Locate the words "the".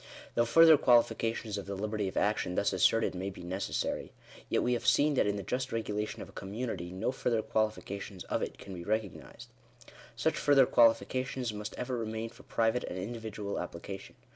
1.67-1.75, 5.35-5.43